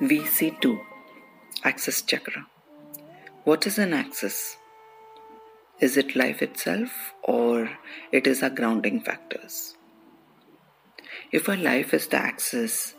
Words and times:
VC2 0.00 0.80
Axis 1.62 2.02
Chakra. 2.02 2.46
What 3.44 3.66
is 3.66 3.78
an 3.78 3.92
axis? 3.92 4.56
Is 5.80 5.96
it 5.96 6.16
life 6.16 6.40
itself 6.40 7.14
or 7.22 7.70
it 8.12 8.26
is 8.26 8.42
our 8.42 8.50
grounding 8.50 9.00
factors? 9.00 9.74
If 11.32 11.48
our 11.48 11.56
life 11.56 11.92
is 11.92 12.06
the 12.06 12.16
axis, 12.16 12.94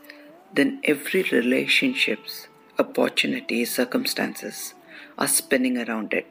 then 0.54 0.80
every 0.84 1.24
relationships, 1.24 2.48
opportunities, 2.78 3.74
circumstances 3.74 4.74
are 5.18 5.28
spinning 5.28 5.78
around 5.78 6.14
it, 6.14 6.28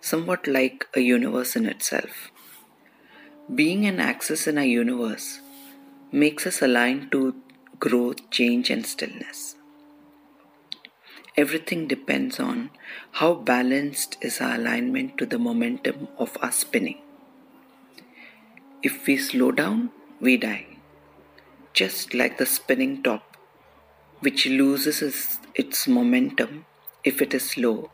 somewhat 0.00 0.46
like 0.46 0.86
a 0.94 1.00
universe 1.00 1.56
in 1.56 1.66
itself. 1.66 2.30
Being 3.54 3.86
an 3.86 4.00
axis 4.00 4.46
in 4.46 4.58
a 4.58 4.64
universe 4.64 5.40
makes 6.12 6.46
us 6.46 6.62
aligned 6.62 7.12
to 7.12 7.34
growth, 7.78 8.30
change, 8.30 8.70
and 8.70 8.86
stillness. 8.86 9.56
Everything 11.36 11.86
depends 11.86 12.40
on 12.40 12.70
how 13.12 13.34
balanced 13.34 14.16
is 14.22 14.40
our 14.40 14.54
alignment 14.54 15.18
to 15.18 15.26
the 15.26 15.38
momentum 15.38 16.08
of 16.18 16.38
our 16.40 16.52
spinning. 16.52 17.02
If 18.82 19.06
we 19.06 19.18
slow 19.18 19.52
down, 19.52 19.90
we 20.20 20.36
die. 20.36 20.66
Just 21.74 22.14
like 22.14 22.38
the 22.38 22.46
spinning 22.46 23.02
top, 23.02 23.36
which 24.20 24.46
loses 24.46 25.38
its 25.54 25.86
momentum 25.86 26.64
if 27.04 27.20
it 27.20 27.34
is 27.34 27.50
slow, 27.50 27.90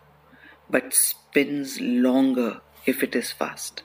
but 0.70 0.94
spins 0.94 1.80
longer 1.80 2.60
if 2.86 3.02
it 3.02 3.16
is 3.16 3.32
fast. 3.32 3.82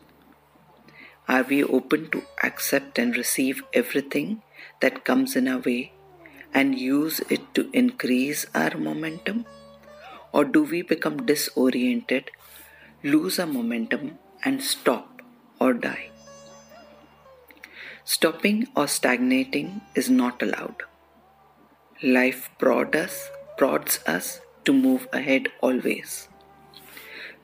Are 1.28 1.44
we 1.44 1.64
open 1.64 2.10
to 2.12 2.24
accept 2.44 3.00
and 3.00 3.18
receive 3.18 3.64
everything 3.74 4.44
that 4.82 5.04
comes 5.04 5.36
in 5.36 5.48
our 5.48 5.60
way 5.60 5.94
and 6.54 6.78
use 6.80 7.20
it 7.30 7.54
to 7.54 7.70
increase 7.74 8.46
our 8.56 8.78
momentum? 8.78 9.46
Or 10.32 10.46
do 10.46 10.64
we 10.64 10.82
become 10.82 11.26
disoriented, 11.26 12.32
lose 13.04 13.40
our 13.40 13.48
momentum, 13.48 14.20
and 14.44 14.62
stop 14.62 15.22
or 15.60 15.74
die? 15.74 16.10
Stopping 18.04 18.68
or 18.76 18.88
stagnating 18.88 19.82
is 19.94 20.10
not 20.10 20.42
allowed. 20.42 20.84
Life 22.02 22.50
prods 22.58 22.96
us, 22.96 23.30
prods 23.58 24.00
us 24.08 24.40
to 24.66 24.72
move 24.72 25.08
ahead 25.12 25.50
always. 25.62 26.30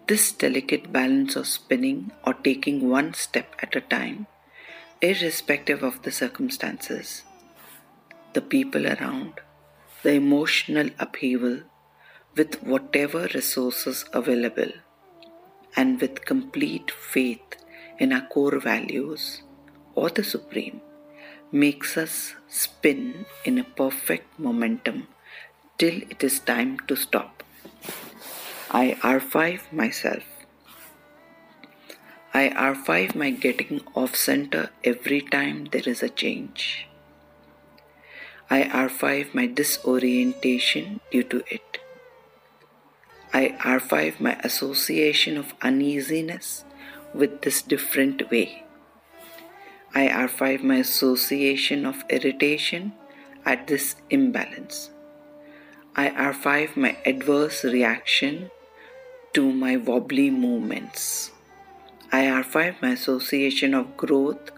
This 0.08 0.32
delicate 0.32 0.92
balance 0.92 1.36
of 1.36 1.48
spinning 1.48 2.12
or 2.26 2.34
taking 2.34 2.90
one 2.90 3.14
step 3.14 3.56
at 3.60 3.76
a 3.76 3.82
time, 3.82 4.28
irrespective 5.08 5.84
of 5.84 6.02
the 6.04 6.12
circumstances, 6.12 7.24
the 8.32 8.42
people 8.42 8.88
around, 8.88 9.34
the 10.02 10.14
emotional 10.14 10.90
upheaval, 10.98 11.58
with 12.38 12.64
whatever 12.64 13.28
resources 13.34 14.06
available, 14.14 14.72
and 15.76 16.00
with 16.00 16.24
complete 16.24 16.90
faith 16.90 17.58
in 18.00 18.14
our 18.14 18.26
core 18.28 18.60
values 18.60 19.44
or 19.94 20.10
the 20.10 20.24
Supreme, 20.24 20.80
makes 21.52 21.98
us 21.98 22.36
spin 22.48 23.26
in 23.44 23.60
a 23.60 23.70
perfect 23.82 24.40
momentum 24.40 25.08
till 25.78 25.98
it 26.14 26.24
is 26.24 26.40
time 26.40 26.80
to 26.88 26.96
stop. 26.96 27.44
I 28.72 28.98
R5 29.02 29.74
myself. 29.74 30.33
I 32.44 32.50
R5 32.50 33.16
my 33.16 33.30
getting 33.30 33.80
off 33.96 34.18
center 34.18 34.70
every 34.84 35.22
time 35.22 35.68
there 35.72 35.88
is 35.88 36.04
a 36.04 36.10
change. 36.10 36.88
I 38.50 38.64
R5 38.64 39.34
my 39.34 39.46
disorientation 39.48 41.00
due 41.10 41.24
to 41.24 41.42
it. 41.48 41.78
I 43.34 43.56
R5 43.62 44.20
my 44.20 44.34
association 44.44 45.38
of 45.38 45.54
uneasiness 45.62 46.66
with 47.14 47.44
this 47.44 47.62
different 47.62 48.30
way. 48.30 48.66
I 49.96 50.10
R5 50.10 50.64
my 50.64 50.80
association 50.88 51.86
of 51.86 52.04
irritation 52.10 52.92
at 53.46 53.68
this 53.68 53.96
imbalance. 54.10 54.90
I 55.96 56.10
R5 56.10 56.76
my 56.76 56.98
adverse 57.06 57.64
reaction 57.64 58.52
to 59.34 59.50
my 59.54 59.78
wobbly 59.78 60.30
movements. 60.30 61.32
I 62.14 62.26
R5 62.26 62.80
my 62.80 62.90
association 62.90 63.74
of 63.74 63.98
growth 63.98 64.52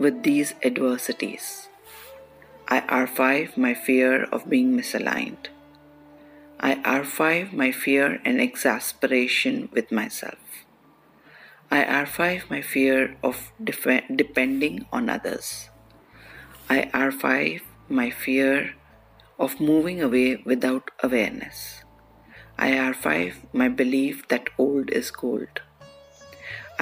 with 0.00 0.24
these 0.24 0.54
adversities. 0.64 1.68
I 2.66 2.80
R5 2.80 3.56
my 3.56 3.74
fear 3.74 4.24
of 4.24 4.50
being 4.50 4.76
misaligned. 4.76 5.54
I 6.58 6.74
R5 6.82 7.52
my 7.52 7.70
fear 7.70 8.20
and 8.24 8.40
exasperation 8.40 9.68
with 9.72 9.92
myself. 9.92 10.66
I 11.70 11.84
R5 11.84 12.50
my 12.50 12.60
fear 12.60 13.16
of 13.22 13.52
def- 13.62 14.10
depending 14.12 14.84
on 14.92 15.08
others. 15.08 15.70
I 16.68 16.90
R5 16.92 17.60
my 17.88 18.10
fear 18.10 18.74
of 19.38 19.60
moving 19.60 20.02
away 20.02 20.42
without 20.44 20.90
awareness. 21.04 21.84
I 22.58 22.72
R5 22.72 23.54
my 23.54 23.68
belief 23.68 24.26
that 24.26 24.50
old 24.58 24.90
is 24.90 25.12
gold. 25.12 25.60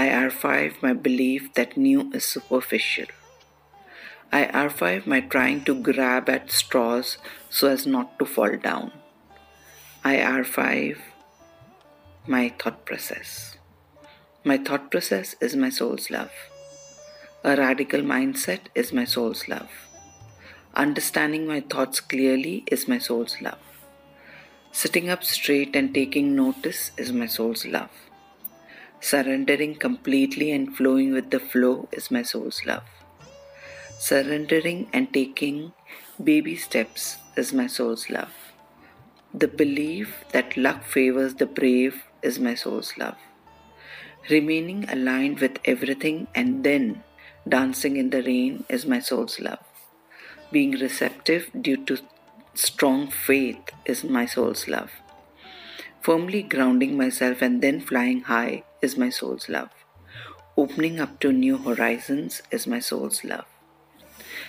I 0.00 0.10
R5 0.10 0.80
my 0.80 0.92
belief 0.92 1.54
that 1.54 1.76
new 1.76 2.08
is 2.14 2.24
superficial. 2.24 3.06
I 4.30 4.44
R5 4.44 5.08
my 5.08 5.20
trying 5.22 5.64
to 5.64 5.74
grab 5.74 6.28
at 6.28 6.52
straws 6.52 7.18
so 7.50 7.66
as 7.66 7.84
not 7.84 8.16
to 8.20 8.24
fall 8.24 8.56
down. 8.56 8.92
I 10.04 10.18
R5 10.18 10.98
my 12.28 12.50
thought 12.60 12.84
process. 12.86 13.56
My 14.44 14.56
thought 14.58 14.88
process 14.92 15.34
is 15.40 15.56
my 15.56 15.70
soul's 15.70 16.10
love. 16.12 16.30
A 17.42 17.56
radical 17.56 18.02
mindset 18.02 18.70
is 18.76 18.92
my 18.92 19.04
soul's 19.04 19.48
love. 19.48 19.72
Understanding 20.74 21.44
my 21.44 21.58
thoughts 21.58 21.98
clearly 22.00 22.62
is 22.70 22.86
my 22.86 22.98
soul's 22.98 23.42
love. 23.42 23.58
Sitting 24.70 25.10
up 25.10 25.24
straight 25.24 25.74
and 25.74 25.92
taking 25.92 26.36
notice 26.36 26.92
is 26.96 27.10
my 27.10 27.26
soul's 27.26 27.66
love. 27.66 27.90
Surrendering 29.00 29.76
completely 29.76 30.50
and 30.50 30.76
flowing 30.76 31.12
with 31.12 31.30
the 31.30 31.38
flow 31.38 31.88
is 31.92 32.10
my 32.10 32.22
soul's 32.22 32.66
love. 32.66 32.82
Surrendering 33.98 34.88
and 34.92 35.12
taking 35.14 35.72
baby 36.22 36.56
steps 36.56 37.18
is 37.36 37.52
my 37.52 37.68
soul's 37.68 38.10
love. 38.10 38.34
The 39.32 39.46
belief 39.46 40.24
that 40.32 40.56
luck 40.56 40.82
favors 40.82 41.34
the 41.34 41.46
brave 41.46 42.02
is 42.22 42.40
my 42.40 42.56
soul's 42.56 42.98
love. 42.98 43.16
Remaining 44.28 44.84
aligned 44.90 45.38
with 45.38 45.58
everything 45.64 46.26
and 46.34 46.64
then 46.64 47.04
dancing 47.48 47.96
in 47.96 48.10
the 48.10 48.22
rain 48.22 48.64
is 48.68 48.84
my 48.84 48.98
soul's 48.98 49.38
love. 49.38 49.60
Being 50.50 50.72
receptive 50.72 51.50
due 51.60 51.84
to 51.86 51.98
strong 52.54 53.06
faith 53.06 53.70
is 53.84 54.02
my 54.02 54.26
soul's 54.26 54.66
love. 54.66 54.90
Firmly 56.00 56.42
grounding 56.42 56.96
myself 56.96 57.42
and 57.42 57.62
then 57.62 57.80
flying 57.80 58.22
high 58.22 58.64
is 58.80 58.96
my 58.96 59.10
soul's 59.10 59.48
love. 59.48 59.70
Opening 60.56 61.00
up 61.00 61.20
to 61.20 61.32
new 61.32 61.58
horizons 61.58 62.42
is 62.50 62.66
my 62.66 62.80
soul's 62.80 63.24
love. 63.24 63.46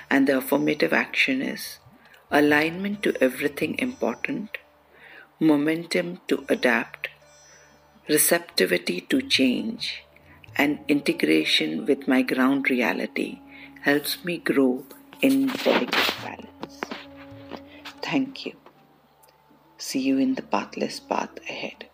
And 0.10 0.28
the 0.28 0.38
affirmative 0.38 0.94
action 0.94 1.42
is 1.42 1.80
alignment 2.32 3.04
to 3.04 3.14
everything 3.22 3.78
important, 3.80 4.58
momentum 5.40 6.22
to 6.28 6.46
adapt, 6.50 7.10
receptivity 8.08 9.02
to 9.02 9.22
change, 9.22 10.04
and 10.56 10.80
integration 10.88 11.86
with 11.86 12.08
my 12.08 12.22
ground 12.22 12.70
reality 12.70 13.40
helps 13.82 14.24
me 14.26 14.38
grow 14.38 14.84
in 15.22 15.48
delicate 15.48 16.14
balance. 16.24 16.82
Thank 18.02 18.46
you. 18.46 18.54
See 19.78 20.02
you 20.02 20.18
in 20.18 20.36
the 20.36 20.42
pathless 20.42 21.00
path 21.00 21.38
ahead. 21.48 21.89